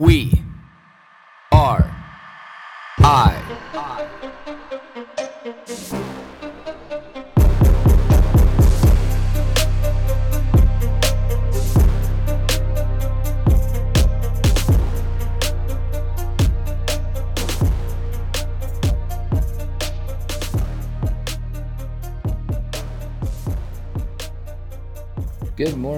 We 0.00 0.44
are 1.50 1.92
I. 3.00 3.34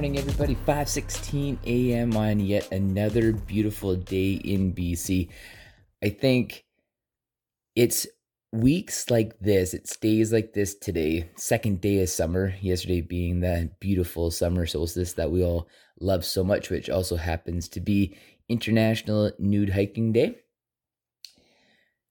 morning, 0.00 0.16
everybody. 0.16 0.54
5:16 0.54 1.58
a.m. 1.66 2.16
on 2.16 2.40
yet 2.40 2.72
another 2.72 3.32
beautiful 3.32 3.94
day 3.94 4.32
in 4.32 4.72
BC. 4.72 5.28
I 6.02 6.08
think 6.08 6.64
it's 7.77 8.06
weeks 8.50 9.10
like 9.10 9.38
this, 9.41 9.74
it's 9.74 9.94
days 9.98 10.32
like 10.32 10.55
this 10.55 10.74
today, 10.74 11.28
second 11.36 11.82
day 11.82 12.00
of 12.00 12.08
summer, 12.08 12.55
yesterday 12.62 13.02
being 13.02 13.41
the 13.41 13.68
beautiful 13.78 14.30
summer 14.30 14.64
solstice 14.64 15.12
that 15.12 15.30
we 15.30 15.44
all 15.44 15.68
love 16.00 16.24
so 16.24 16.42
much, 16.42 16.70
which 16.70 16.88
also 16.88 17.16
happens 17.16 17.69
to 17.69 17.80
be 17.80 18.16
International 18.48 19.30
Nude 19.38 19.69
Hiking 19.69 20.14
Day. 20.14 20.36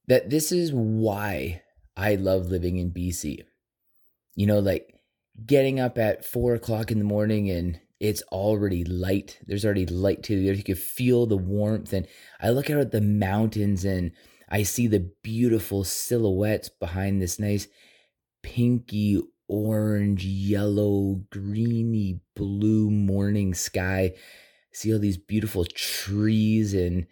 That 0.06 0.30
this 0.30 0.52
is 0.52 0.72
why 0.72 1.64
I 1.98 2.14
love 2.14 2.52
living 2.52 2.78
in 2.78 2.92
BC. 2.92 3.46
You 4.36 4.46
know, 4.46 4.60
like 4.60 4.99
getting 5.46 5.80
up 5.80 5.98
at 5.98 6.26
four 6.26 6.56
o'clock 6.56 6.92
in 6.92 7.00
the 7.00 7.06
morning 7.06 7.50
and 7.50 7.80
it's 8.00 8.22
already 8.32 8.84
light. 8.86 9.40
There's 9.46 9.66
already 9.66 9.86
light 9.86 10.24
to 10.24 10.36
the 10.36 10.50
earth. 10.50 10.58
You 10.58 10.64
can 10.64 10.76
feel 10.76 11.26
the 11.26 11.38
warmth. 11.38 11.92
And 11.94 12.08
I 12.42 12.50
look 12.50 12.70
out 12.70 12.80
at 12.80 12.92
the 12.92 13.02
mountains 13.02 13.84
and 13.84 14.12
I 14.50 14.64
see 14.64 14.88
the 14.88 15.12
beautiful 15.22 15.84
silhouettes 15.84 16.70
behind 16.70 17.22
this 17.22 17.40
nice 17.40 17.68
pinky, 18.42 19.22
orange, 19.48 20.24
yellow, 20.24 21.22
greeny, 21.30 22.22
blue 22.36 22.90
morning 22.90 23.54
sky. 23.54 24.14
See 24.72 24.94
all 24.94 25.00
these 25.00 25.18
beautiful 25.18 25.66
trees 25.66 26.74
and 26.74 27.06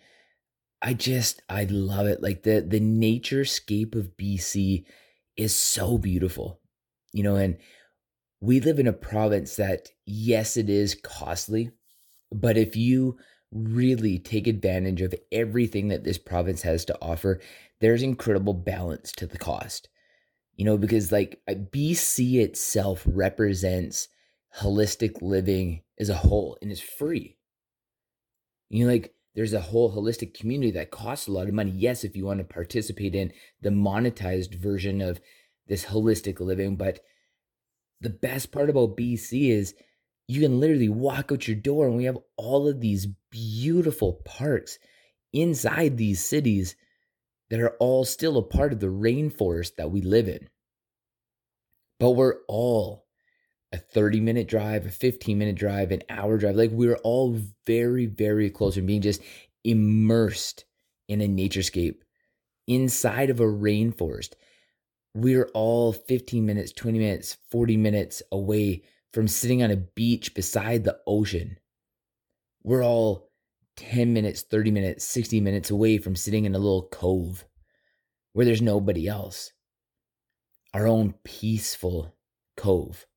I 0.81 0.93
just 0.93 1.41
I 1.49 1.65
love 1.65 2.07
it. 2.07 2.21
Like 2.21 2.43
the 2.43 2.61
the 2.61 2.79
nature 2.79 3.45
scape 3.45 3.95
of 3.95 4.15
BC 4.15 4.85
is 5.35 5.55
so 5.55 5.97
beautiful. 5.97 6.61
You 7.13 7.23
know, 7.23 7.35
and 7.35 7.57
we 8.39 8.59
live 8.59 8.79
in 8.79 8.87
a 8.87 8.93
province 8.93 9.55
that, 9.55 9.89
yes, 10.05 10.57
it 10.57 10.69
is 10.69 10.95
costly, 10.95 11.71
but 12.31 12.57
if 12.57 12.75
you 12.75 13.17
really 13.51 14.19
take 14.19 14.47
advantage 14.47 15.01
of 15.01 15.15
everything 15.31 15.87
that 15.87 16.03
this 16.03 16.17
province 16.17 16.61
has 16.61 16.85
to 16.85 16.97
offer, 17.01 17.39
there's 17.79 18.03
incredible 18.03 18.53
balance 18.53 19.11
to 19.13 19.25
the 19.25 19.37
cost. 19.37 19.89
You 20.55 20.65
know, 20.65 20.77
because 20.77 21.11
like 21.11 21.39
uh, 21.47 21.53
BC 21.53 22.39
itself 22.39 23.03
represents 23.05 24.07
holistic 24.59 25.21
living 25.21 25.83
as 25.99 26.09
a 26.09 26.15
whole 26.15 26.57
and 26.61 26.71
is 26.71 26.81
free. 26.81 27.37
You 28.69 28.85
know, 28.85 28.91
like 28.91 29.13
there's 29.35 29.53
a 29.53 29.61
whole 29.61 29.95
holistic 29.95 30.33
community 30.33 30.71
that 30.71 30.89
costs 30.89 31.27
a 31.27 31.31
lot 31.31 31.47
of 31.47 31.53
money. 31.53 31.71
Yes, 31.71 32.03
if 32.03 32.15
you 32.15 32.25
want 32.25 32.39
to 32.39 32.43
participate 32.43 33.13
in 33.13 33.31
the 33.61 33.69
monetized 33.69 34.55
version 34.55 34.99
of 34.99 35.21
this 35.67 35.85
holistic 35.85 36.39
living, 36.39 36.75
but 36.75 37.01
the 38.01 38.09
best 38.09 38.51
part 38.51 38.69
about 38.69 38.97
BC 38.97 39.49
is 39.49 39.73
you 40.27 40.41
can 40.41 40.59
literally 40.59 40.89
walk 40.89 41.31
out 41.31 41.47
your 41.47 41.55
door 41.55 41.87
and 41.87 41.95
we 41.95 42.03
have 42.03 42.17
all 42.35 42.67
of 42.67 42.81
these 42.81 43.07
beautiful 43.31 44.21
parks 44.25 44.77
inside 45.33 45.97
these 45.97 46.23
cities 46.23 46.75
that 47.49 47.59
are 47.59 47.75
all 47.79 48.03
still 48.03 48.37
a 48.37 48.41
part 48.41 48.73
of 48.73 48.79
the 48.79 48.87
rainforest 48.87 49.75
that 49.77 49.91
we 49.91 50.01
live 50.01 50.27
in. 50.27 50.49
But 51.99 52.11
we're 52.11 52.39
all 52.47 53.05
a 53.71 53.77
30 53.77 54.19
minute 54.19 54.47
drive, 54.47 54.85
a 54.85 54.91
15 54.91 55.37
minute 55.37 55.55
drive, 55.55 55.91
an 55.91 56.03
hour 56.09 56.37
drive. 56.37 56.55
Like 56.55 56.71
we're 56.71 56.97
all 56.97 57.39
very, 57.65 58.05
very 58.05 58.49
close 58.49 58.77
and 58.77 58.87
being 58.87 59.01
just 59.01 59.21
immersed 59.63 60.65
in 61.07 61.21
a 61.21 61.27
naturescape 61.27 61.95
inside 62.67 63.29
of 63.29 63.39
a 63.39 63.45
rainforest 63.45 64.33
we're 65.17 65.49
all 65.55 65.93
15 65.93 66.45
minutes, 66.45 66.71
20 66.73 66.99
minutes, 66.99 67.37
40 67.49 67.75
minutes 67.75 68.21
away 68.31 68.83
from 69.11 69.27
sitting 69.27 69.63
on 69.63 69.71
a 69.71 69.75
beach 69.75 70.35
beside 70.35 70.83
the 70.83 70.99
ocean. 71.07 71.57
We're 72.61 72.83
all 72.83 73.31
10 73.77 74.13
minutes, 74.13 74.43
30 74.43 74.69
minutes, 74.69 75.05
60 75.05 75.41
minutes 75.41 75.71
away 75.71 75.97
from 75.97 76.15
sitting 76.15 76.45
in 76.45 76.53
a 76.53 76.59
little 76.59 76.83
cove 76.83 77.45
where 78.33 78.45
there's 78.45 78.61
nobody 78.61 79.07
else. 79.07 79.53
Our 80.75 80.85
own 80.85 81.15
peaceful 81.23 82.13
cove. 82.55 83.07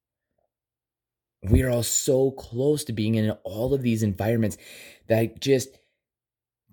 We 1.43 1.62
are 1.62 1.69
all 1.69 1.82
so 1.82 2.31
close 2.31 2.82
to 2.84 2.94
being 2.94 3.17
in 3.17 3.31
all 3.44 3.75
of 3.75 3.82
these 3.82 4.03
environments 4.03 4.56
that 5.09 5.38
just 5.43 5.77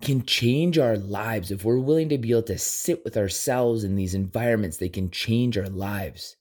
can 0.00 0.24
change 0.24 0.78
our 0.78 0.96
lives. 0.96 1.50
If 1.50 1.64
we're 1.64 1.78
willing 1.78 2.08
to 2.10 2.18
be 2.18 2.30
able 2.30 2.42
to 2.44 2.58
sit 2.58 3.04
with 3.04 3.16
ourselves 3.16 3.84
in 3.84 3.96
these 3.96 4.14
environments, 4.14 4.76
they 4.76 4.88
can 4.88 5.10
change 5.10 5.58
our 5.58 5.68
lives. 5.68 6.36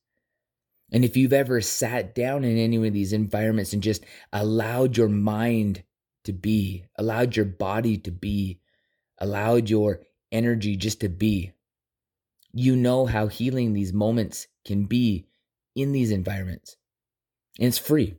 And 0.92 1.04
if 1.04 1.18
you've 1.18 1.34
ever 1.34 1.60
sat 1.60 2.16
down 2.16 2.44
in 2.44 2.58
any 2.58 2.76
of 2.78 2.94
these 2.94 3.14
environments 3.14 3.74
and 3.74 3.84
just 3.84 4.06
allowed 4.32 4.96
your 4.96 5.10
mind 5.10 5.84
to 6.24 6.34
be, 6.34 6.86
allowed 6.98 7.36
your 7.36 7.46
body 7.46 7.98
to 8.00 8.12
be, 8.12 8.60
allowed 9.18 9.70
your 9.70 10.02
energy 10.32 10.76
just 10.76 11.02
to 11.02 11.10
be, 11.10 11.52
you 12.54 12.76
know 12.76 13.06
how 13.06 13.28
healing 13.28 13.74
these 13.74 13.92
moments 13.92 14.48
can 14.66 14.86
be 14.86 15.28
in 15.76 15.92
these 15.92 16.12
environments. 16.12 16.78
And 17.60 17.68
it's 17.68 17.78
free, 17.78 18.16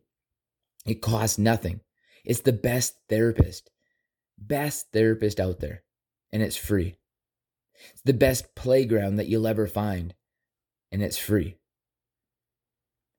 it 0.85 1.01
costs 1.01 1.39
nothing. 1.39 1.81
It's 2.25 2.41
the 2.41 2.53
best 2.53 2.97
therapist 3.09 3.71
best 4.39 4.93
therapist 4.93 5.41
out 5.41 5.61
there, 5.61 5.83
and 6.33 6.43
it's 6.43 6.57
free. 6.57 6.97
It's 7.93 8.03
the 8.03 8.13
best 8.13 8.55
playground 8.55 9.17
that 9.17 9.27
you'll 9.27 9.47
ever 9.47 9.67
find, 9.67 10.15
and 10.91 11.03
it's 11.03 11.19
free. 11.19 11.57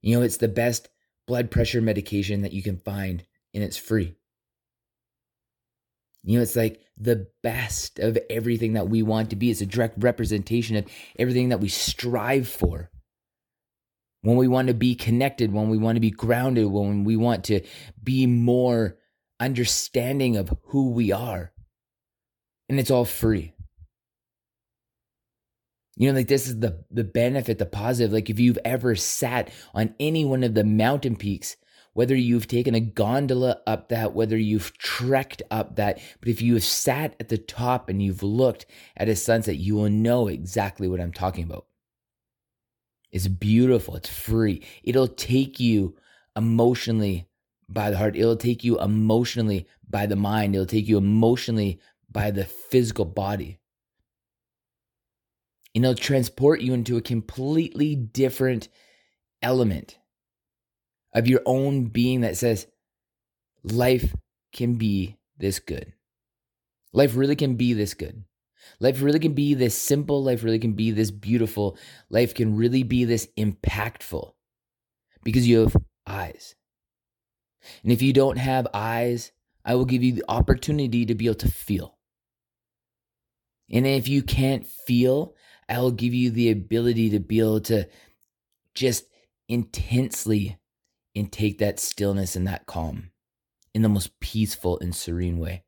You 0.02 0.18
know, 0.18 0.24
it's 0.24 0.38
the 0.38 0.48
best 0.48 0.90
blood 1.28 1.52
pressure 1.52 1.82
medication 1.82 2.42
that 2.42 2.54
you 2.54 2.64
can 2.64 2.78
find, 2.78 3.26
and 3.54 3.64
it's 3.64 3.78
free. 3.78 4.16
You 6.24 6.38
know, 6.38 6.44
it's 6.44 6.56
like 6.56 6.82
the 6.98 7.28
best 7.44 8.00
of 8.00 8.18
everything 8.30 8.74
that 8.74 8.90
we 8.90 9.02
want 9.04 9.30
to 9.30 9.36
be. 9.36 9.52
It's 9.52 9.62
a 9.62 9.66
direct 9.66 10.04
representation 10.04 10.76
of 10.76 10.86
everything 11.18 11.50
that 11.50 11.62
we 11.62 11.70
strive 11.70 12.48
for. 12.48 12.90
When 14.22 14.36
we 14.36 14.50
want 14.50 14.68
to 14.68 14.74
be 14.74 14.96
connected, 14.96 15.54
when 15.54 15.70
we 15.70 15.78
want 15.78 15.96
to 15.96 16.02
be 16.02 16.12
grounded, 16.12 16.66
when 16.66 17.06
we 17.06 17.16
want 17.16 17.46
to 17.46 17.62
be 18.04 18.26
more 18.26 18.98
understanding 19.40 20.38
of 20.38 20.58
who 20.66 20.92
we 20.92 21.12
are. 21.12 21.52
And 22.68 22.80
it's 22.80 22.92
all 22.92 23.06
free. 23.06 23.54
You 25.96 26.10
know, 26.10 26.18
like 26.18 26.28
this 26.28 26.48
is 26.48 26.60
the 26.60 26.84
the 26.90 27.04
benefit, 27.04 27.58
the 27.58 27.66
positive. 27.66 28.14
Like 28.14 28.30
if 28.30 28.40
you've 28.40 28.60
ever 28.64 28.96
sat 28.96 29.52
on 29.74 29.96
any 30.00 30.24
one 30.24 30.44
of 30.44 30.54
the 30.54 30.64
mountain 30.64 31.18
peaks, 31.18 31.58
whether 31.94 32.16
you've 32.16 32.48
taken 32.48 32.76
a 32.76 32.80
gondola 32.80 33.60
up 33.68 33.90
that, 33.90 34.14
whether 34.14 34.38
you've 34.38 34.78
trekked 34.78 35.42
up 35.52 35.76
that, 35.76 36.00
but 36.20 36.30
if 36.30 36.42
you 36.42 36.54
have 36.54 36.64
sat 36.64 37.16
at 37.20 37.30
the 37.30 37.38
top 37.38 37.90
and 37.90 38.02
you've 38.02 38.24
looked 38.24 38.66
at 38.96 39.10
a 39.10 39.16
sunset, 39.16 39.58
you 39.58 39.76
will 39.76 39.90
know 39.90 40.28
exactly 40.28 40.88
what 40.88 41.02
I'm 41.02 41.12
talking 41.12 41.44
about. 41.44 41.66
It's 43.12 43.28
beautiful, 43.28 43.96
it's 43.96 44.10
free. 44.10 44.66
It'll 44.84 45.08
take 45.08 45.60
you 45.60 45.96
emotionally 46.36 47.29
by 47.70 47.92
the 47.92 47.98
heart. 47.98 48.16
It'll 48.16 48.36
take 48.36 48.64
you 48.64 48.80
emotionally 48.80 49.68
by 49.88 50.06
the 50.06 50.16
mind. 50.16 50.56
It'll 50.56 50.66
take 50.66 50.88
you 50.88 50.98
emotionally 50.98 51.80
by 52.12 52.32
the 52.32 52.46
physical 52.46 53.06
body. 53.06 53.60
And 55.76 55.86
it'll 55.86 55.96
transport 55.96 56.62
you 56.62 56.74
into 56.74 56.98
a 56.98 57.02
completely 57.02 57.96
different 57.96 58.70
element 59.42 60.00
of 61.14 61.28
your 61.28 61.42
own 61.46 61.86
being 61.86 62.22
that 62.22 62.38
says, 62.38 62.68
life 63.64 64.16
can 64.52 64.76
be 64.76 65.18
this 65.38 65.60
good. 65.60 65.94
Life 66.92 67.16
really 67.16 67.36
can 67.36 67.56
be 67.56 67.74
this 67.74 67.94
good. 67.94 68.24
Life 68.80 69.02
really 69.02 69.20
can 69.20 69.34
be 69.34 69.54
this 69.54 69.78
simple. 69.78 70.24
Life 70.24 70.44
really 70.44 70.60
can 70.60 70.74
be 70.74 70.92
this 70.92 71.12
beautiful. 71.12 71.78
Life 72.10 72.34
can 72.34 72.56
really 72.56 72.84
be 72.84 73.06
this 73.06 73.28
impactful 73.38 74.34
because 75.24 75.48
you 75.48 75.60
have 75.60 75.78
eyes. 76.08 76.56
And 77.84 77.92
if 77.92 78.02
you 78.02 78.14
don't 78.14 78.38
have 78.38 78.68
eyes, 78.74 79.32
I 79.66 79.76
will 79.76 79.86
give 79.86 80.04
you 80.04 80.14
the 80.14 80.26
opportunity 80.30 81.06
to 81.06 81.16
be 81.16 81.26
able 81.26 81.36
to 81.36 81.52
feel. 81.52 81.98
And 83.72 83.86
if 83.86 84.08
you 84.08 84.24
can't 84.24 84.66
feel, 84.66 85.36
I 85.68 85.80
will 85.80 85.92
give 85.92 86.14
you 86.14 86.32
the 86.32 86.50
ability 86.50 87.12
to 87.12 87.20
be 87.20 87.40
able 87.40 87.62
to 87.62 87.88
just 88.74 89.06
intensely 89.48 90.58
intake 91.14 91.60
that 91.60 91.80
stillness 91.80 92.36
and 92.36 92.48
that 92.48 92.66
calm 92.66 93.12
in 93.74 93.82
the 93.82 93.90
most 93.90 94.20
peaceful 94.20 94.80
and 94.80 94.96
serene 94.96 95.38
way. 95.38 95.64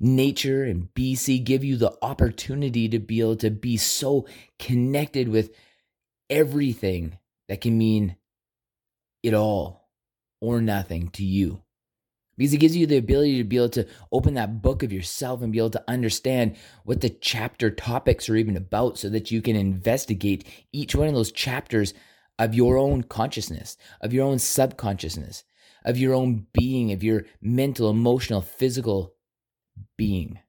nature 0.00 0.64
and 0.64 0.92
BC 0.94 1.42
give 1.42 1.64
you 1.64 1.76
the 1.76 1.96
opportunity 2.02 2.88
to 2.88 2.98
be 2.98 3.20
able 3.20 3.36
to 3.36 3.50
be 3.50 3.76
so 3.76 4.26
connected 4.58 5.28
with 5.28 5.54
everything 6.28 7.18
that 7.48 7.60
can 7.60 7.76
mean 7.76 8.16
it 9.22 9.34
all 9.34 9.83
or 10.44 10.60
nothing 10.60 11.08
to 11.08 11.24
you. 11.24 11.62
Because 12.36 12.52
it 12.52 12.58
gives 12.58 12.76
you 12.76 12.86
the 12.86 12.96
ability 12.96 13.38
to 13.38 13.44
be 13.44 13.56
able 13.56 13.68
to 13.70 13.86
open 14.10 14.34
that 14.34 14.60
book 14.60 14.82
of 14.82 14.92
yourself 14.92 15.40
and 15.40 15.52
be 15.52 15.58
able 15.58 15.70
to 15.70 15.84
understand 15.88 16.56
what 16.84 17.00
the 17.00 17.10
chapter 17.10 17.70
topics 17.70 18.28
are 18.28 18.36
even 18.36 18.56
about 18.56 18.98
so 18.98 19.08
that 19.08 19.30
you 19.30 19.40
can 19.40 19.56
investigate 19.56 20.44
each 20.72 20.94
one 20.94 21.06
of 21.08 21.14
those 21.14 21.32
chapters 21.32 21.94
of 22.38 22.54
your 22.54 22.76
own 22.76 23.04
consciousness, 23.04 23.76
of 24.00 24.12
your 24.12 24.26
own 24.26 24.38
subconsciousness, 24.38 25.44
of 25.84 25.96
your 25.96 26.12
own 26.12 26.46
being, 26.52 26.92
of 26.92 27.04
your 27.04 27.24
mental, 27.40 27.88
emotional, 27.88 28.40
physical 28.40 29.14
being. 29.96 30.40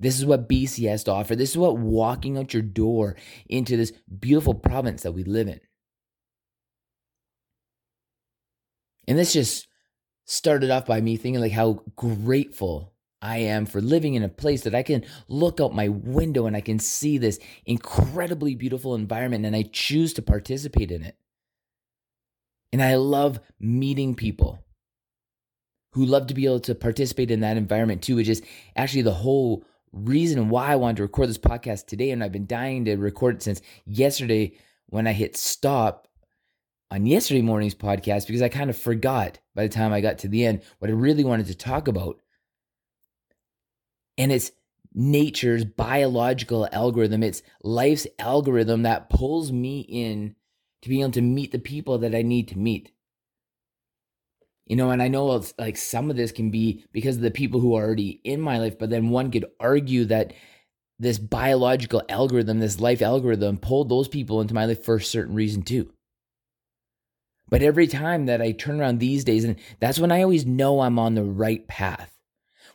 This 0.00 0.18
is 0.18 0.24
what 0.24 0.48
BC 0.48 0.88
has 0.88 1.04
to 1.04 1.12
offer. 1.12 1.36
This 1.36 1.50
is 1.50 1.58
what 1.58 1.78
walking 1.78 2.38
out 2.38 2.54
your 2.54 2.62
door 2.62 3.16
into 3.48 3.76
this 3.76 3.92
beautiful 4.18 4.54
province 4.54 5.02
that 5.02 5.12
we 5.12 5.24
live 5.24 5.48
in. 5.48 5.60
And 9.06 9.18
this 9.18 9.32
just 9.32 9.68
started 10.24 10.70
off 10.70 10.86
by 10.86 11.00
me 11.00 11.16
thinking 11.16 11.40
like 11.40 11.52
how 11.52 11.82
grateful 11.96 12.94
I 13.20 13.38
am 13.38 13.66
for 13.66 13.80
living 13.80 14.14
in 14.14 14.22
a 14.22 14.28
place 14.28 14.62
that 14.62 14.74
I 14.74 14.82
can 14.82 15.04
look 15.28 15.60
out 15.60 15.74
my 15.74 15.88
window 15.88 16.46
and 16.46 16.56
I 16.56 16.60
can 16.60 16.78
see 16.78 17.18
this 17.18 17.38
incredibly 17.64 18.54
beautiful 18.54 18.94
environment 18.94 19.46
and 19.46 19.56
I 19.56 19.62
choose 19.62 20.12
to 20.14 20.22
participate 20.22 20.90
in 20.90 21.02
it. 21.02 21.16
And 22.72 22.82
I 22.82 22.96
love 22.96 23.40
meeting 23.58 24.14
people 24.14 24.58
who 25.92 26.04
love 26.04 26.26
to 26.26 26.34
be 26.34 26.44
able 26.44 26.60
to 26.60 26.74
participate 26.74 27.30
in 27.30 27.40
that 27.40 27.56
environment 27.56 28.02
too, 28.02 28.16
which 28.16 28.28
is 28.28 28.42
actually 28.76 29.02
the 29.02 29.12
whole 29.12 29.64
reason 29.92 30.48
why 30.48 30.66
I 30.66 30.76
wanted 30.76 30.96
to 30.96 31.04
record 31.04 31.28
this 31.28 31.38
podcast 31.38 31.86
today. 31.86 32.10
And 32.10 32.22
I've 32.22 32.32
been 32.32 32.46
dying 32.46 32.84
to 32.86 32.96
record 32.96 33.36
it 33.36 33.42
since 33.42 33.62
yesterday 33.86 34.58
when 34.86 35.06
I 35.06 35.12
hit 35.12 35.36
stop 35.36 36.08
on 36.94 37.06
yesterday 37.06 37.42
morning's 37.42 37.74
podcast 37.74 38.28
because 38.28 38.40
I 38.40 38.48
kind 38.48 38.70
of 38.70 38.78
forgot 38.78 39.40
by 39.52 39.64
the 39.64 39.68
time 39.68 39.92
I 39.92 40.00
got 40.00 40.18
to 40.18 40.28
the 40.28 40.46
end 40.46 40.62
what 40.78 40.88
I 40.88 40.94
really 40.94 41.24
wanted 41.24 41.46
to 41.46 41.56
talk 41.56 41.88
about. 41.88 42.20
And 44.16 44.30
it's 44.30 44.52
nature's 44.94 45.64
biological 45.64 46.68
algorithm, 46.70 47.24
it's 47.24 47.42
life's 47.64 48.06
algorithm 48.20 48.82
that 48.82 49.10
pulls 49.10 49.50
me 49.50 49.80
in 49.80 50.36
to 50.82 50.88
be 50.88 51.00
able 51.00 51.10
to 51.10 51.20
meet 51.20 51.50
the 51.50 51.58
people 51.58 51.98
that 51.98 52.14
I 52.14 52.22
need 52.22 52.46
to 52.48 52.58
meet. 52.58 52.92
You 54.66 54.76
know, 54.76 54.90
and 54.90 55.02
I 55.02 55.08
know 55.08 55.34
it's 55.34 55.52
like 55.58 55.76
some 55.76 56.10
of 56.10 56.16
this 56.16 56.30
can 56.30 56.52
be 56.52 56.84
because 56.92 57.16
of 57.16 57.22
the 57.22 57.32
people 57.32 57.58
who 57.58 57.74
are 57.74 57.84
already 57.84 58.20
in 58.22 58.40
my 58.40 58.58
life, 58.58 58.78
but 58.78 58.90
then 58.90 59.10
one 59.10 59.32
could 59.32 59.46
argue 59.58 60.04
that 60.04 60.32
this 61.00 61.18
biological 61.18 62.02
algorithm, 62.08 62.60
this 62.60 62.78
life 62.78 63.02
algorithm, 63.02 63.58
pulled 63.58 63.88
those 63.88 64.06
people 64.06 64.40
into 64.40 64.54
my 64.54 64.64
life 64.64 64.84
for 64.84 64.94
a 64.94 65.02
certain 65.02 65.34
reason 65.34 65.62
too. 65.62 65.93
But 67.54 67.62
every 67.62 67.86
time 67.86 68.26
that 68.26 68.42
I 68.42 68.50
turn 68.50 68.80
around 68.80 68.98
these 68.98 69.22
days, 69.22 69.44
and 69.44 69.54
that's 69.78 70.00
when 70.00 70.10
I 70.10 70.22
always 70.22 70.44
know 70.44 70.80
I'm 70.80 70.98
on 70.98 71.14
the 71.14 71.22
right 71.22 71.64
path. 71.68 72.12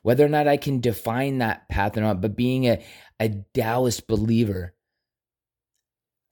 Whether 0.04 0.26
or 0.26 0.30
not 0.30 0.48
I 0.48 0.56
can 0.56 0.80
define 0.80 1.40
that 1.40 1.68
path 1.68 1.98
or 1.98 2.00
not, 2.00 2.22
but 2.22 2.38
being 2.38 2.66
a, 2.66 2.82
a 3.20 3.44
Taoist 3.54 4.08
believer, 4.08 4.74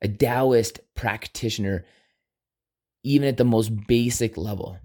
a 0.02 0.08
Taoist 0.08 0.80
practitioner, 0.96 1.84
even 3.04 3.28
at 3.28 3.36
the 3.36 3.44
most 3.44 3.70
basic 3.86 4.38
level, 4.38 4.80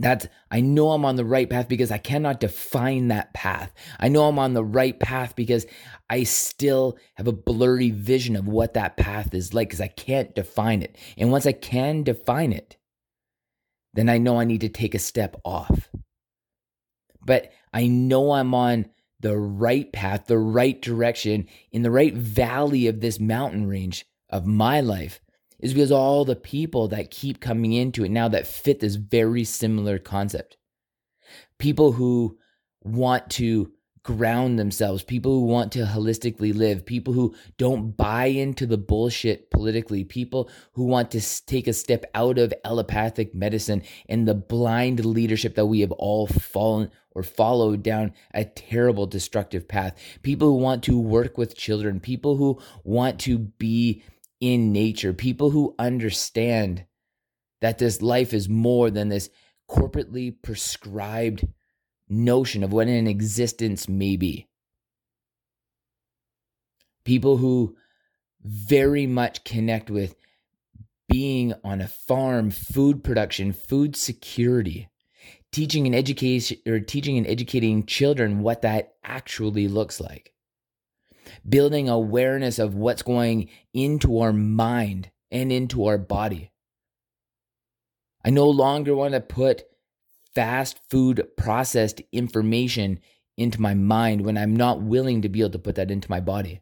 that's, 0.00 0.26
I 0.50 0.62
know 0.62 0.92
I'm 0.92 1.04
on 1.04 1.16
the 1.16 1.26
right 1.26 1.48
path 1.48 1.68
because 1.68 1.90
I 1.90 1.98
cannot 1.98 2.40
define 2.40 3.08
that 3.08 3.34
path. 3.34 3.70
I 3.98 4.08
know 4.08 4.26
I'm 4.26 4.38
on 4.38 4.54
the 4.54 4.64
right 4.64 4.98
path 4.98 5.36
because 5.36 5.66
I 6.08 6.22
still 6.22 6.96
have 7.16 7.28
a 7.28 7.32
blurry 7.32 7.90
vision 7.90 8.34
of 8.34 8.48
what 8.48 8.74
that 8.74 8.96
path 8.96 9.34
is 9.34 9.52
like 9.52 9.68
because 9.68 9.82
I 9.82 9.88
can't 9.88 10.34
define 10.34 10.80
it. 10.80 10.96
And 11.18 11.30
once 11.30 11.44
I 11.44 11.52
can 11.52 12.02
define 12.02 12.54
it, 12.54 12.78
then 13.92 14.08
I 14.08 14.16
know 14.16 14.40
I 14.40 14.44
need 14.44 14.62
to 14.62 14.70
take 14.70 14.94
a 14.94 14.98
step 14.98 15.36
off. 15.44 15.90
But 17.22 17.52
I 17.74 17.86
know 17.86 18.32
I'm 18.32 18.54
on 18.54 18.86
the 19.20 19.36
right 19.36 19.92
path, 19.92 20.26
the 20.26 20.38
right 20.38 20.80
direction, 20.80 21.46
in 21.72 21.82
the 21.82 21.90
right 21.90 22.14
valley 22.14 22.86
of 22.86 23.00
this 23.00 23.20
mountain 23.20 23.66
range 23.66 24.06
of 24.30 24.46
my 24.46 24.80
life 24.80 25.20
is 25.60 25.74
because 25.74 25.92
all 25.92 26.24
the 26.24 26.36
people 26.36 26.88
that 26.88 27.10
keep 27.10 27.40
coming 27.40 27.72
into 27.72 28.04
it 28.04 28.10
now 28.10 28.28
that 28.28 28.46
fit 28.46 28.80
this 28.80 28.96
very 28.96 29.44
similar 29.44 29.98
concept. 29.98 30.56
People 31.58 31.92
who 31.92 32.38
want 32.82 33.28
to 33.30 33.72
ground 34.02 34.58
themselves, 34.58 35.02
people 35.02 35.32
who 35.32 35.44
want 35.44 35.72
to 35.72 35.80
holistically 35.80 36.54
live, 36.54 36.86
people 36.86 37.12
who 37.12 37.34
don't 37.58 37.96
buy 37.96 38.26
into 38.26 38.66
the 38.66 38.78
bullshit 38.78 39.50
politically, 39.50 40.04
people 40.04 40.48
who 40.72 40.84
want 40.84 41.10
to 41.10 41.20
take 41.46 41.66
a 41.66 41.72
step 41.72 42.04
out 42.14 42.38
of 42.38 42.54
allopathic 42.64 43.34
medicine 43.34 43.82
and 44.08 44.26
the 44.26 44.34
blind 44.34 45.04
leadership 45.04 45.54
that 45.54 45.66
we 45.66 45.80
have 45.80 45.92
all 45.92 46.26
fallen 46.26 46.90
or 47.12 47.22
followed 47.22 47.82
down 47.82 48.12
a 48.32 48.44
terrible 48.44 49.06
destructive 49.06 49.68
path, 49.68 49.98
people 50.22 50.48
who 50.48 50.56
want 50.56 50.82
to 50.82 50.98
work 50.98 51.36
with 51.36 51.56
children, 51.56 52.00
people 52.00 52.36
who 52.36 52.58
want 52.84 53.18
to 53.18 53.38
be 53.38 54.02
in 54.40 54.72
nature, 54.72 55.12
people 55.12 55.50
who 55.50 55.74
understand 55.78 56.84
that 57.60 57.78
this 57.78 58.00
life 58.00 58.32
is 58.32 58.48
more 58.48 58.90
than 58.90 59.08
this 59.08 59.30
corporately 59.68 60.34
prescribed 60.42 61.46
notion 62.08 62.64
of 62.64 62.72
what 62.72 62.88
an 62.88 63.06
existence 63.06 63.88
may 63.88 64.16
be. 64.16 64.48
People 67.04 67.36
who 67.36 67.76
very 68.42 69.06
much 69.06 69.44
connect 69.44 69.90
with 69.90 70.14
being 71.08 71.52
on 71.62 71.80
a 71.80 71.88
farm, 71.88 72.50
food 72.50 73.04
production, 73.04 73.52
food 73.52 73.96
security, 73.96 74.88
teaching 75.52 75.86
and 75.86 75.94
education 75.94 76.58
or 76.66 76.80
teaching 76.80 77.18
and 77.18 77.26
educating 77.26 77.84
children 77.84 78.40
what 78.40 78.62
that 78.62 78.94
actually 79.04 79.68
looks 79.68 80.00
like 80.00 80.32
building 81.48 81.88
awareness 81.88 82.58
of 82.58 82.74
what's 82.74 83.02
going 83.02 83.48
into 83.72 84.20
our 84.20 84.32
mind 84.32 85.10
and 85.30 85.52
into 85.52 85.86
our 85.86 85.98
body. 85.98 86.50
I 88.24 88.30
no 88.30 88.48
longer 88.48 88.94
want 88.94 89.14
to 89.14 89.20
put 89.20 89.64
fast 90.34 90.80
food 90.90 91.26
processed 91.36 92.02
information 92.12 93.00
into 93.36 93.60
my 93.60 93.74
mind 93.74 94.24
when 94.24 94.36
I'm 94.36 94.54
not 94.54 94.82
willing 94.82 95.22
to 95.22 95.28
be 95.28 95.40
able 95.40 95.50
to 95.50 95.58
put 95.58 95.76
that 95.76 95.90
into 95.90 96.10
my 96.10 96.20
body. 96.20 96.60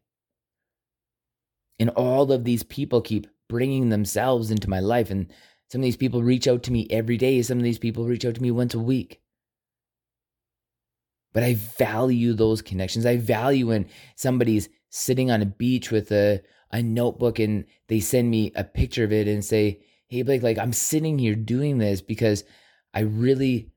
And 1.78 1.90
all 1.90 2.30
of 2.32 2.44
these 2.44 2.62
people 2.62 3.00
keep 3.00 3.26
bringing 3.48 3.88
themselves 3.88 4.50
into 4.50 4.70
my 4.70 4.80
life. 4.80 5.10
And 5.10 5.32
some 5.70 5.80
of 5.80 5.84
these 5.84 5.96
people 5.96 6.22
reach 6.22 6.46
out 6.46 6.62
to 6.64 6.72
me 6.72 6.86
every 6.90 7.16
day. 7.16 7.42
Some 7.42 7.58
of 7.58 7.64
these 7.64 7.78
people 7.78 8.04
reach 8.06 8.24
out 8.24 8.34
to 8.36 8.42
me 8.42 8.50
once 8.50 8.74
a 8.74 8.78
week. 8.78 9.20
But 11.32 11.42
I 11.42 11.54
value 11.54 12.32
those 12.32 12.62
connections. 12.62 13.06
I 13.06 13.16
value 13.16 13.68
when 13.68 13.86
somebody's 14.16 14.68
sitting 14.90 15.30
on 15.30 15.42
a 15.42 15.46
beach 15.46 15.90
with 15.90 16.10
a, 16.10 16.40
a 16.72 16.82
notebook 16.82 17.38
and 17.38 17.64
they 17.88 18.00
send 18.00 18.30
me 18.30 18.52
a 18.54 18.64
picture 18.64 19.04
of 19.04 19.12
it 19.12 19.28
and 19.28 19.44
say, 19.44 19.80
Hey, 20.08 20.22
Blake, 20.22 20.42
like 20.42 20.58
I'm 20.58 20.72
sitting 20.72 21.18
here 21.18 21.34
doing 21.34 21.78
this 21.78 22.00
because 22.00 22.44
I 22.94 23.00
really 23.00 23.70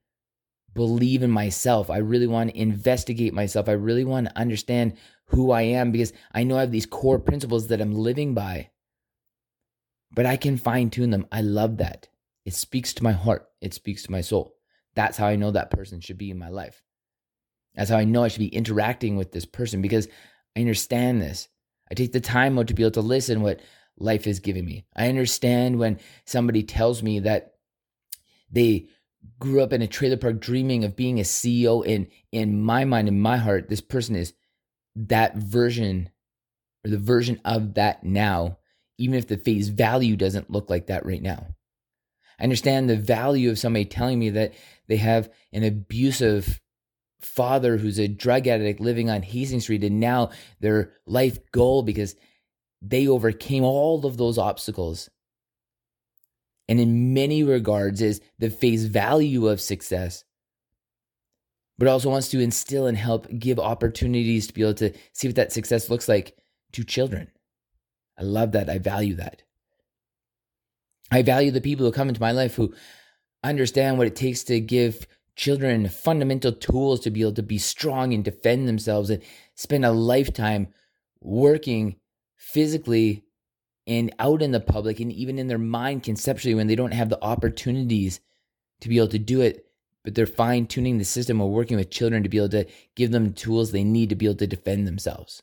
believe 0.73 1.23
in 1.23 1.31
myself. 1.31 1.89
I 1.89 1.97
really 1.97 2.27
want 2.27 2.51
to 2.51 2.59
investigate 2.59 3.33
myself. 3.33 3.67
I 3.67 3.73
really 3.73 4.05
want 4.05 4.27
to 4.27 4.37
understand 4.37 4.93
who 5.25 5.51
I 5.51 5.63
am 5.63 5.91
because 5.91 6.13
I 6.33 6.43
know 6.43 6.57
I 6.57 6.61
have 6.61 6.71
these 6.71 6.85
core 6.85 7.19
principles 7.19 7.67
that 7.67 7.81
I'm 7.81 7.93
living 7.93 8.33
by. 8.33 8.69
But 10.13 10.25
I 10.25 10.37
can 10.37 10.57
fine 10.57 10.89
tune 10.89 11.09
them. 11.09 11.27
I 11.31 11.41
love 11.41 11.77
that. 11.77 12.07
It 12.45 12.53
speaks 12.53 12.93
to 12.95 13.03
my 13.03 13.11
heart, 13.11 13.47
it 13.61 13.73
speaks 13.73 14.03
to 14.03 14.11
my 14.11 14.21
soul. 14.21 14.55
That's 14.95 15.17
how 15.17 15.27
I 15.27 15.35
know 15.35 15.51
that 15.51 15.71
person 15.71 16.01
should 16.01 16.17
be 16.17 16.31
in 16.31 16.37
my 16.37 16.49
life. 16.49 16.81
That's 17.75 17.89
how 17.89 17.97
I 17.97 18.03
know 18.03 18.23
I 18.23 18.27
should 18.27 18.39
be 18.39 18.47
interacting 18.47 19.15
with 19.15 19.31
this 19.31 19.45
person 19.45 19.81
because 19.81 20.07
I 20.55 20.59
understand 20.59 21.21
this. 21.21 21.47
I 21.89 21.93
take 21.93 22.11
the 22.11 22.19
time 22.19 22.57
out 22.57 22.67
to 22.67 22.73
be 22.73 22.83
able 22.83 22.91
to 22.91 23.01
listen 23.01 23.41
what 23.41 23.61
life 23.97 24.27
is 24.27 24.39
giving 24.39 24.65
me. 24.65 24.85
I 24.95 25.09
understand 25.09 25.77
when 25.77 25.99
somebody 26.25 26.63
tells 26.63 27.03
me 27.03 27.19
that 27.19 27.53
they 28.51 28.87
grew 29.39 29.61
up 29.61 29.73
in 29.73 29.81
a 29.81 29.87
trailer 29.87 30.17
park 30.17 30.39
dreaming 30.39 30.83
of 30.83 30.95
being 30.95 31.19
a 31.19 31.23
CEO 31.23 31.85
and 31.87 32.07
in 32.31 32.61
my 32.61 32.85
mind 32.85 33.07
in 33.07 33.19
my 33.19 33.37
heart 33.37 33.69
this 33.69 33.81
person 33.81 34.15
is 34.15 34.33
that 34.95 35.35
version 35.35 36.09
or 36.83 36.89
the 36.89 36.97
version 36.97 37.39
of 37.45 37.75
that 37.75 38.03
now 38.03 38.57
even 39.01 39.15
if 39.15 39.27
the 39.27 39.37
face 39.37 39.67
value 39.67 40.15
doesn't 40.15 40.51
look 40.51 40.69
like 40.69 40.87
that 40.87 41.05
right 41.05 41.21
now. 41.21 41.47
I 42.39 42.43
understand 42.43 42.89
the 42.89 42.97
value 42.97 43.49
of 43.49 43.59
somebody 43.59 43.85
telling 43.85 44.19
me 44.19 44.29
that 44.31 44.53
they 44.87 44.97
have 44.97 45.29
an 45.51 45.63
abusive 45.63 46.60
father 47.21 47.77
who's 47.77 47.99
a 47.99 48.07
drug 48.07 48.47
addict 48.47 48.79
living 48.79 49.09
on 49.09 49.21
Hastings 49.21 49.63
Street, 49.63 49.83
and 49.83 49.99
now 49.99 50.31
their 50.59 50.91
life 51.05 51.39
goal 51.51 51.83
because 51.83 52.15
they 52.81 53.07
overcame 53.07 53.63
all 53.63 54.05
of 54.05 54.17
those 54.17 54.37
obstacles. 54.37 55.09
And 56.67 56.79
in 56.79 57.13
many 57.13 57.43
regards, 57.43 58.01
is 58.01 58.21
the 58.39 58.49
face 58.49 58.83
value 58.83 59.47
of 59.47 59.61
success. 59.61 60.23
but 61.81 61.87
also 61.87 62.11
wants 62.11 62.29
to 62.29 62.39
instill 62.39 62.85
and 62.85 62.95
help 62.95 63.27
give 63.39 63.57
opportunities 63.57 64.45
to 64.45 64.53
be 64.53 64.61
able 64.61 64.75
to 64.75 64.93
see 65.13 65.27
what 65.27 65.35
that 65.35 65.51
success 65.51 65.89
looks 65.89 66.07
like 66.07 66.37
to 66.73 66.83
children. 66.83 67.27
I 68.19 68.21
love 68.21 68.51
that. 68.51 68.69
I 68.69 68.77
value 68.77 69.15
that. 69.15 69.41
I 71.09 71.23
value 71.23 71.49
the 71.49 71.59
people 71.59 71.83
who 71.83 71.91
come 71.91 72.07
into 72.07 72.21
my 72.21 72.33
life 72.33 72.53
who 72.53 72.75
understand 73.43 73.97
what 73.97 74.05
it 74.05 74.15
takes 74.15 74.43
to 74.43 74.59
give 74.59 75.07
children 75.41 75.89
fundamental 75.89 76.51
tools 76.51 76.99
to 76.99 77.09
be 77.09 77.21
able 77.21 77.33
to 77.33 77.41
be 77.41 77.57
strong 77.57 78.13
and 78.13 78.23
defend 78.23 78.67
themselves 78.67 79.09
and 79.09 79.23
spend 79.55 79.83
a 79.83 79.91
lifetime 79.91 80.67
working 81.19 81.95
physically 82.37 83.23
and 83.87 84.13
out 84.19 84.43
in 84.43 84.51
the 84.51 84.59
public 84.59 84.99
and 84.99 85.11
even 85.11 85.39
in 85.39 85.47
their 85.47 85.57
mind 85.57 86.03
conceptually 86.03 86.53
when 86.53 86.67
they 86.67 86.75
don't 86.75 86.93
have 86.93 87.09
the 87.09 87.23
opportunities 87.23 88.19
to 88.81 88.87
be 88.87 88.97
able 88.97 89.07
to 89.07 89.17
do 89.17 89.41
it 89.41 89.65
but 90.03 90.13
they're 90.13 90.27
fine 90.27 90.67
tuning 90.67 90.99
the 90.99 91.03
system 91.03 91.41
or 91.41 91.49
working 91.49 91.77
with 91.77 91.89
children 91.89 92.21
to 92.21 92.29
be 92.29 92.37
able 92.37 92.49
to 92.49 92.67
give 92.95 93.09
them 93.09 93.33
tools 93.33 93.71
they 93.71 93.83
need 93.83 94.09
to 94.09 94.15
be 94.15 94.27
able 94.27 94.37
to 94.37 94.45
defend 94.45 94.85
themselves. 94.87 95.41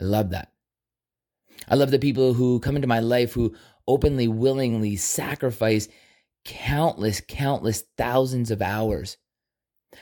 I 0.00 0.04
love 0.04 0.30
that. 0.30 0.52
I 1.68 1.74
love 1.74 1.90
the 1.90 1.98
people 1.98 2.34
who 2.34 2.60
come 2.60 2.76
into 2.76 2.88
my 2.88 3.00
life 3.00 3.32
who 3.32 3.56
openly 3.88 4.28
willingly 4.28 4.94
sacrifice 4.94 5.88
countless 6.44 7.20
countless 7.26 7.84
thousands 7.96 8.50
of 8.50 8.60
hours 8.60 9.16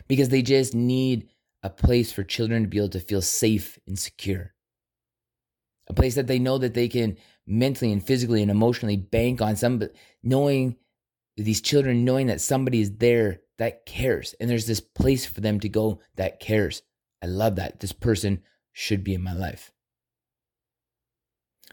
because 0.09 0.29
they 0.29 0.43
just 0.43 0.75
need 0.75 1.29
a 1.63 1.71
place 1.71 2.13
for 2.13 2.25
children 2.25 2.63
to 2.63 2.69
be 2.69 2.79
able 2.79 2.89
to 2.89 3.01
feel 3.01 3.23
safe 3.23 3.79
and 3.87 3.99
secure. 3.99 4.55
A 5.89 5.95
place 5.95 6.15
that 6.15 6.27
they 6.27 6.39
know 6.39 6.59
that 6.59 6.75
they 6.75 6.89
can 6.89 7.17
mentally 7.47 7.93
and 7.93 8.05
physically 8.05 8.43
and 8.43 8.51
emotionally 8.51 8.97
bank 8.97 9.41
on 9.41 9.57
some 9.57 9.83
knowing 10.23 10.77
these 11.37 11.61
children 11.61 12.05
knowing 12.05 12.27
that 12.27 12.41
somebody 12.41 12.81
is 12.81 12.97
there 12.97 13.41
that 13.59 13.87
cares 13.87 14.35
and 14.39 14.51
there's 14.51 14.67
this 14.67 14.81
place 14.81 15.25
for 15.25 15.41
them 15.41 15.61
to 15.61 15.69
go 15.69 16.01
that 16.17 16.41
cares. 16.41 16.83
I 17.23 17.27
love 17.27 17.57
that. 17.57 17.81
This 17.81 17.93
person 17.93 18.43
should 18.73 19.05
be 19.05 19.15
in 19.15 19.23
my 19.23 19.33
life. 19.33 19.73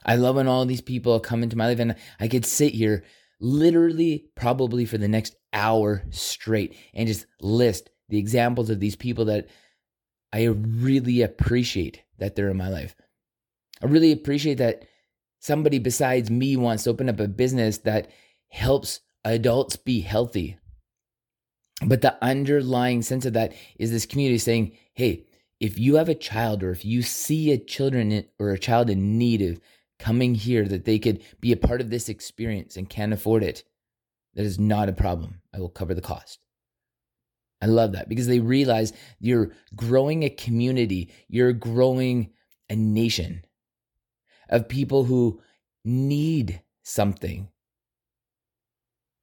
I 0.06 0.16
love 0.16 0.36
when 0.36 0.48
all 0.48 0.66
these 0.66 0.82
people 0.82 1.20
come 1.20 1.44
into 1.44 1.58
my 1.58 1.68
life 1.68 1.80
and 1.80 1.96
i 2.20 2.28
could 2.28 2.46
sit 2.46 2.74
here 2.74 3.04
literally 3.40 4.26
probably 4.36 4.86
for 4.86 4.98
the 4.98 5.08
next 5.08 5.36
hour 5.54 6.04
straight 6.10 6.76
and 6.94 7.08
just 7.08 7.26
list 7.42 7.90
the 8.10 8.18
examples 8.18 8.70
of 8.70 8.80
these 8.80 8.96
people 8.96 9.26
that 9.26 9.48
i 10.34 10.44
really 10.44 11.22
appreciate 11.22 12.02
that 12.18 12.36
they're 12.36 12.50
in 12.50 12.58
my 12.58 12.70
life 12.70 12.96
I 13.82 13.86
really 13.86 14.12
appreciate 14.12 14.58
that 14.58 14.86
somebody 15.40 15.80
besides 15.80 16.30
me 16.30 16.58
wants 16.58 16.84
to 16.84 16.90
open 16.90 17.10
up 17.10 17.20
a 17.20 17.28
business 17.28 17.80
that 17.80 18.12
helps 18.50 19.02
adults 19.24 19.76
be 19.76 20.02
healthy. 20.02 20.58
But 21.86 22.02
the 22.02 22.22
underlying 22.22 23.02
sense 23.02 23.26
of 23.26 23.34
that 23.34 23.54
is 23.78 23.92
this 23.92 24.06
community 24.06 24.38
saying, 24.38 24.78
hey, 24.94 25.26
if 25.62 25.80
you 25.80 25.96
have 25.96 26.10
a 26.10 26.16
child 26.16 26.62
or 26.62 26.72
if 26.72 26.84
you 26.84 27.02
see 27.02 27.52
a 27.52 27.58
children 27.58 28.26
or 28.38 28.52
a 28.52 28.60
child 28.60 28.90
in 28.90 29.18
need 29.18 29.42
of 29.42 29.60
coming 30.00 30.34
here 30.34 30.66
that 30.66 30.86
they 30.86 30.98
could 30.98 31.22
be 31.40 31.52
a 31.52 31.58
part 31.58 31.82
of 31.82 31.90
this 31.90 32.10
experience 32.10 32.78
and 32.78 32.90
can't 32.90 33.14
afford 33.14 33.44
it, 33.44 33.64
that 34.34 34.46
is 34.46 34.58
not 34.58 34.90
a 34.90 34.94
problem. 34.94 35.42
I 35.54 35.60
will 35.60 35.70
cover 35.70 35.94
the 35.94 36.02
cost. 36.02 36.40
I 37.62 37.66
love 37.66 37.92
that 37.92 38.08
because 38.08 38.28
they 38.28 38.40
realize 38.40 38.94
you're 39.20 39.52
growing 39.76 40.24
a 40.24 40.30
community, 40.30 41.12
you're 41.28 41.54
growing 41.54 42.32
a 42.70 42.76
nation 42.76 43.44
of 44.50 44.70
people 44.70 45.04
who 45.04 45.42
need 45.84 46.62
something. 46.84 47.50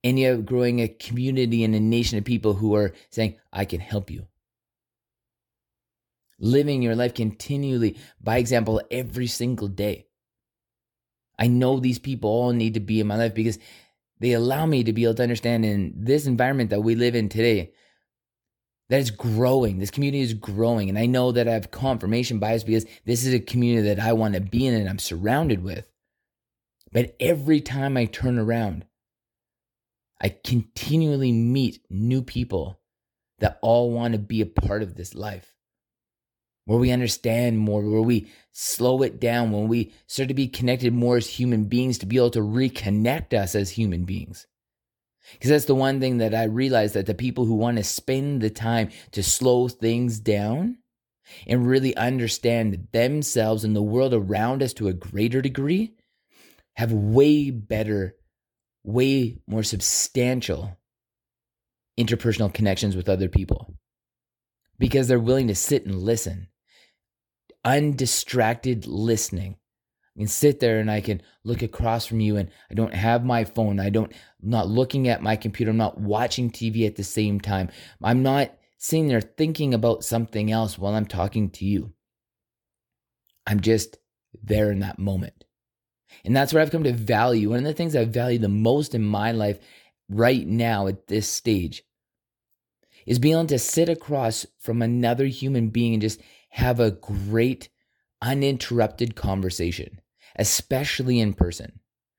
And 0.04 0.18
you're 0.20 0.36
growing 0.36 0.80
a 0.80 0.88
community 0.88 1.64
and 1.64 1.74
a 1.74 1.80
nation 1.80 2.18
of 2.18 2.24
people 2.24 2.54
who 2.54 2.76
are 2.76 2.92
saying, 3.10 3.36
I 3.52 3.64
can 3.64 3.80
help 3.80 4.10
you. 4.10 4.28
Living 6.38 6.82
your 6.82 6.94
life 6.94 7.14
continually 7.14 7.96
by 8.20 8.36
example 8.36 8.80
every 8.90 9.26
single 9.26 9.68
day. 9.68 10.05
I 11.38 11.48
know 11.48 11.78
these 11.78 11.98
people 11.98 12.30
all 12.30 12.52
need 12.52 12.74
to 12.74 12.80
be 12.80 13.00
in 13.00 13.06
my 13.06 13.16
life 13.16 13.34
because 13.34 13.58
they 14.18 14.32
allow 14.32 14.66
me 14.66 14.84
to 14.84 14.92
be 14.92 15.04
able 15.04 15.14
to 15.14 15.22
understand 15.22 15.64
in 15.64 15.92
this 15.96 16.26
environment 16.26 16.70
that 16.70 16.80
we 16.80 16.94
live 16.94 17.14
in 17.14 17.28
today 17.28 17.72
that 18.88 19.00
it's 19.00 19.10
growing. 19.10 19.78
This 19.78 19.90
community 19.90 20.22
is 20.22 20.34
growing. 20.34 20.88
And 20.88 20.98
I 20.98 21.06
know 21.06 21.32
that 21.32 21.48
I 21.48 21.52
have 21.52 21.70
confirmation 21.70 22.38
bias 22.38 22.64
because 22.64 22.86
this 23.04 23.26
is 23.26 23.34
a 23.34 23.40
community 23.40 23.88
that 23.88 24.00
I 24.00 24.12
want 24.12 24.34
to 24.34 24.40
be 24.40 24.66
in 24.66 24.74
and 24.74 24.88
I'm 24.88 24.98
surrounded 24.98 25.62
with. 25.62 25.90
But 26.92 27.16
every 27.20 27.60
time 27.60 27.96
I 27.96 28.06
turn 28.06 28.38
around, 28.38 28.86
I 30.20 30.30
continually 30.30 31.32
meet 31.32 31.80
new 31.90 32.22
people 32.22 32.80
that 33.40 33.58
all 33.60 33.90
want 33.90 34.12
to 34.12 34.18
be 34.18 34.40
a 34.40 34.46
part 34.46 34.82
of 34.82 34.94
this 34.94 35.14
life. 35.14 35.55
Where 36.66 36.78
we 36.78 36.90
understand 36.90 37.58
more, 37.58 37.80
where 37.80 38.02
we 38.02 38.30
slow 38.52 39.02
it 39.02 39.20
down, 39.20 39.52
when 39.52 39.68
we 39.68 39.92
start 40.08 40.28
to 40.28 40.34
be 40.34 40.48
connected 40.48 40.92
more 40.92 41.16
as 41.16 41.28
human 41.28 41.64
beings 41.64 41.98
to 41.98 42.06
be 42.06 42.16
able 42.16 42.30
to 42.32 42.40
reconnect 42.40 43.32
us 43.32 43.54
as 43.54 43.70
human 43.70 44.04
beings. 44.04 44.46
Because 45.32 45.50
that's 45.50 45.64
the 45.64 45.74
one 45.74 46.00
thing 46.00 46.18
that 46.18 46.34
I 46.34 46.44
realize 46.44 46.92
that 46.92 47.06
the 47.06 47.14
people 47.14 47.44
who 47.44 47.54
want 47.54 47.78
to 47.78 47.84
spend 47.84 48.40
the 48.40 48.50
time 48.50 48.90
to 49.12 49.22
slow 49.22 49.68
things 49.68 50.20
down 50.20 50.78
and 51.46 51.66
really 51.66 51.96
understand 51.96 52.88
themselves 52.92 53.64
and 53.64 53.74
the 53.74 53.82
world 53.82 54.14
around 54.14 54.62
us 54.62 54.72
to 54.74 54.88
a 54.88 54.92
greater 54.92 55.40
degree 55.40 55.94
have 56.74 56.92
way 56.92 57.50
better, 57.50 58.14
way 58.84 59.38
more 59.46 59.62
substantial 59.62 60.76
interpersonal 61.98 62.52
connections 62.52 62.94
with 62.94 63.08
other 63.08 63.28
people 63.28 63.74
because 64.78 65.08
they're 65.08 65.18
willing 65.18 65.48
to 65.48 65.54
sit 65.54 65.86
and 65.86 66.02
listen. 66.02 66.48
Undistracted 67.66 68.86
listening 68.86 69.56
I 70.16 70.20
can 70.20 70.28
sit 70.28 70.60
there 70.60 70.78
and 70.78 70.90
I 70.90 71.00
can 71.02 71.20
look 71.44 71.62
across 71.62 72.06
from 72.06 72.20
you 72.20 72.36
and 72.38 72.48
I 72.70 72.74
don't 72.74 72.94
have 72.94 73.24
my 73.24 73.44
phone. 73.44 73.78
I 73.78 73.90
don't 73.90 74.10
I'm 74.42 74.50
not 74.50 74.68
looking 74.68 75.08
at 75.08 75.22
my 75.22 75.36
computer. 75.36 75.70
I'm 75.70 75.76
not 75.76 76.00
watching 76.00 76.50
TV 76.50 76.86
at 76.86 76.96
the 76.96 77.04
same 77.04 77.38
time. 77.38 77.68
I'm 78.02 78.22
not 78.22 78.56
sitting 78.78 79.08
there 79.08 79.20
thinking 79.20 79.74
about 79.74 80.04
something 80.04 80.50
else 80.50 80.78
while 80.78 80.94
I'm 80.94 81.06
talking 81.06 81.50
to 81.50 81.66
you. 81.66 81.92
I'm 83.46 83.60
just 83.60 83.98
there 84.42 84.70
in 84.72 84.80
that 84.80 84.98
moment. 84.98 85.44
And 86.24 86.34
that's 86.34 86.52
where 86.52 86.62
I've 86.62 86.70
come 86.70 86.84
to 86.84 86.92
value. 86.92 87.50
One 87.50 87.58
of 87.58 87.64
the 87.64 87.74
things 87.74 87.94
I 87.94 88.06
value 88.06 88.38
the 88.38 88.48
most 88.48 88.94
in 88.94 89.04
my 89.04 89.32
life 89.32 89.58
right 90.08 90.46
now 90.46 90.86
at 90.86 91.08
this 91.08 91.28
stage 91.28 91.82
is 93.04 93.18
being 93.18 93.34
able 93.34 93.46
to 93.46 93.58
sit 93.58 93.88
across 93.88 94.46
from 94.58 94.80
another 94.80 95.26
human 95.26 95.68
being 95.68 95.92
and 95.94 96.02
just 96.02 96.20
have 96.48 96.80
a 96.80 96.90
great 96.90 97.68
uninterrupted 98.22 99.14
conversation 99.14 100.00
especially 100.38 101.20
in 101.20 101.34
person. 101.34 101.66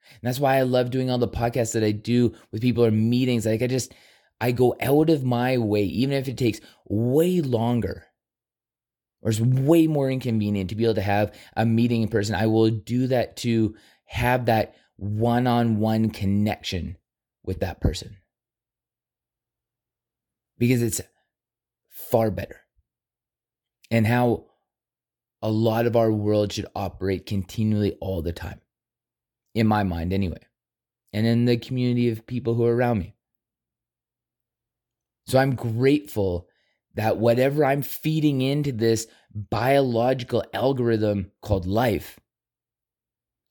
And 0.09 0.19
that's 0.23 0.39
why 0.39 0.57
I 0.57 0.63
love 0.63 0.89
doing 0.89 1.09
all 1.09 1.17
the 1.17 1.27
podcasts 1.27 1.73
that 1.73 1.83
I 1.83 1.91
do 1.91 2.33
with 2.51 2.61
people 2.61 2.83
or 2.85 2.91
meetings. 2.91 3.45
Like 3.45 3.61
I 3.61 3.67
just, 3.67 3.93
I 4.41 4.51
go 4.51 4.75
out 4.81 5.09
of 5.09 5.23
my 5.23 5.57
way, 5.57 5.83
even 5.83 6.15
if 6.15 6.27
it 6.27 6.37
takes 6.37 6.59
way 6.87 7.41
longer 7.41 8.05
or 9.21 9.31
it's 9.31 9.39
way 9.39 9.87
more 9.87 10.09
inconvenient 10.09 10.69
to 10.69 10.75
be 10.75 10.83
able 10.83 10.95
to 10.95 11.01
have 11.01 11.33
a 11.55 11.65
meeting 11.65 12.01
in 12.01 12.07
person. 12.07 12.35
I 12.35 12.47
will 12.47 12.69
do 12.69 13.07
that 13.07 13.37
to 13.37 13.75
have 14.05 14.45
that 14.45 14.75
one 14.95 15.47
on 15.47 15.79
one 15.79 16.09
connection 16.09 16.97
with 17.43 17.59
that 17.59 17.81
person 17.81 18.17
because 20.57 20.81
it's 20.81 21.01
far 21.89 22.31
better. 22.31 22.61
And 23.89 24.05
how 24.05 24.45
a 25.41 25.49
lot 25.49 25.85
of 25.85 25.95
our 25.95 26.11
world 26.11 26.51
should 26.51 26.67
operate 26.75 27.25
continually 27.25 27.95
all 28.01 28.21
the 28.21 28.33
time, 28.33 28.59
in 29.55 29.67
my 29.67 29.83
mind, 29.83 30.11
anyway, 30.11 30.41
and 31.13 31.25
in 31.25 31.45
the 31.45 31.57
community 31.57 32.09
of 32.09 32.27
people 32.27 32.53
who 32.53 32.65
are 32.65 32.75
around 32.75 32.99
me. 32.99 33.15
So 35.27 35.37
I'm 35.39 35.55
grateful 35.55 36.47
that 36.95 37.17
whatever 37.17 37.63
I'm 37.63 37.81
feeding 37.81 38.41
into 38.41 38.71
this 38.71 39.07
biological 39.33 40.43
algorithm 40.53 41.31
called 41.41 41.65
life, 41.65 42.19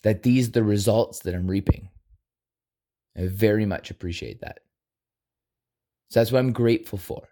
that 0.02 0.23
these 0.23 0.49
are 0.49 0.52
the 0.52 0.64
results 0.64 1.21
that 1.21 1.35
I'm 1.35 1.47
reaping. 1.47 1.90
I 3.16 3.28
very 3.28 3.64
much 3.64 3.90
appreciate 3.90 4.40
that. 4.40 4.61
So 6.11 6.21
that's 6.21 6.33
what 6.33 6.40
I'm 6.40 6.52
grateful 6.52 6.99
for. 6.99 7.28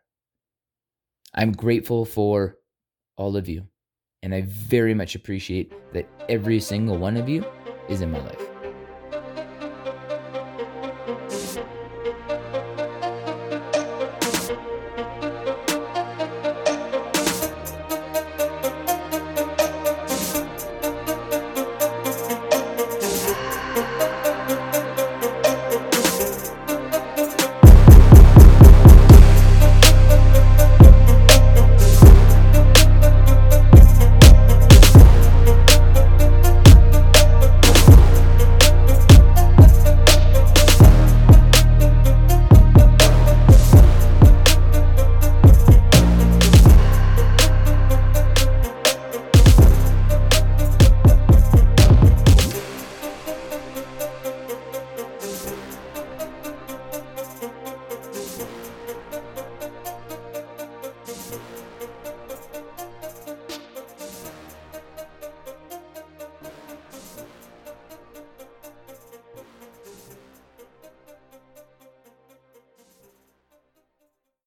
I'm 1.34 1.52
grateful 1.52 2.04
for 2.04 2.56
all 3.16 3.36
of 3.36 3.48
you. 3.48 3.66
And 4.22 4.34
I 4.34 4.42
very 4.42 4.94
much 4.94 5.14
appreciate 5.14 5.72
that 5.92 6.08
every 6.28 6.60
single 6.60 6.96
one 6.96 7.16
of 7.16 7.28
you 7.28 7.44
is 7.88 8.00
in 8.00 8.10
my 8.10 8.20
life. 8.20 8.53